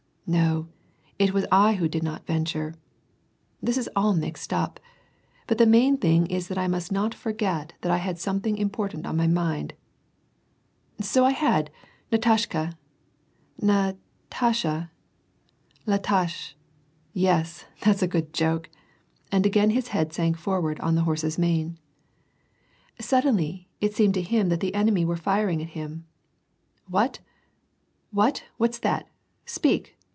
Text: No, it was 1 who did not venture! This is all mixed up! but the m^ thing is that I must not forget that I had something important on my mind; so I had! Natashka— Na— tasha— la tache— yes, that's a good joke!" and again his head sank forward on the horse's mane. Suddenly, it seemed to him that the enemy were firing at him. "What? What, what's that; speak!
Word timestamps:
No, 0.33 0.69
it 1.19 1.33
was 1.33 1.45
1 1.51 1.75
who 1.75 1.89
did 1.89 2.03
not 2.03 2.25
venture! 2.25 2.73
This 3.61 3.77
is 3.77 3.89
all 3.97 4.13
mixed 4.13 4.53
up! 4.53 4.79
but 5.45 5.57
the 5.57 5.65
m^ 5.65 5.99
thing 5.99 6.25
is 6.27 6.47
that 6.47 6.57
I 6.57 6.69
must 6.69 6.89
not 6.89 7.13
forget 7.13 7.73
that 7.81 7.91
I 7.91 7.97
had 7.97 8.17
something 8.17 8.57
important 8.57 9.05
on 9.05 9.17
my 9.17 9.27
mind; 9.27 9.73
so 11.01 11.25
I 11.25 11.31
had! 11.31 11.69
Natashka— 12.13 12.77
Na— 13.61 13.91
tasha— 14.31 14.89
la 15.85 15.97
tache— 15.97 16.53
yes, 17.11 17.65
that's 17.81 18.01
a 18.01 18.07
good 18.07 18.31
joke!" 18.31 18.69
and 19.33 19.45
again 19.45 19.71
his 19.71 19.89
head 19.89 20.13
sank 20.13 20.37
forward 20.37 20.79
on 20.79 20.95
the 20.95 21.01
horse's 21.03 21.37
mane. 21.37 21.77
Suddenly, 23.01 23.67
it 23.81 23.93
seemed 23.95 24.13
to 24.13 24.21
him 24.21 24.47
that 24.47 24.61
the 24.61 24.75
enemy 24.75 25.03
were 25.03 25.17
firing 25.17 25.61
at 25.61 25.69
him. 25.71 26.05
"What? 26.87 27.19
What, 28.11 28.45
what's 28.55 28.79
that; 28.79 29.09
speak! 29.45 29.97